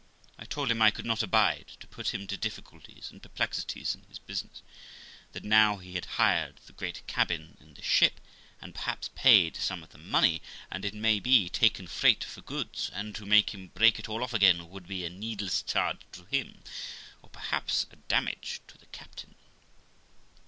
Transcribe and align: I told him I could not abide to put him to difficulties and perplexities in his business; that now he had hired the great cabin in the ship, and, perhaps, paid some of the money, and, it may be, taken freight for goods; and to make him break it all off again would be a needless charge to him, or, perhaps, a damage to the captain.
I 0.39 0.45
told 0.45 0.71
him 0.71 0.81
I 0.81 0.89
could 0.89 1.05
not 1.05 1.21
abide 1.21 1.73
to 1.79 1.85
put 1.85 2.11
him 2.11 2.25
to 2.25 2.35
difficulties 2.35 3.11
and 3.11 3.21
perplexities 3.21 3.93
in 3.93 4.01
his 4.05 4.17
business; 4.17 4.63
that 5.33 5.43
now 5.43 5.77
he 5.77 5.93
had 5.93 6.05
hired 6.17 6.57
the 6.65 6.73
great 6.73 7.05
cabin 7.05 7.55
in 7.59 7.75
the 7.75 7.83
ship, 7.83 8.19
and, 8.59 8.73
perhaps, 8.73 9.11
paid 9.13 9.55
some 9.57 9.83
of 9.83 9.89
the 9.91 9.99
money, 9.99 10.41
and, 10.71 10.83
it 10.85 10.95
may 10.95 11.19
be, 11.19 11.49
taken 11.49 11.85
freight 11.85 12.23
for 12.23 12.41
goods; 12.41 12.89
and 12.95 13.13
to 13.13 13.27
make 13.27 13.51
him 13.53 13.67
break 13.75 13.99
it 13.99 14.09
all 14.09 14.23
off 14.23 14.33
again 14.33 14.71
would 14.71 14.87
be 14.87 15.05
a 15.05 15.09
needless 15.11 15.61
charge 15.61 15.99
to 16.13 16.25
him, 16.25 16.63
or, 17.21 17.29
perhaps, 17.29 17.85
a 17.91 17.95
damage 17.95 18.59
to 18.69 18.79
the 18.79 18.87
captain. 18.87 19.35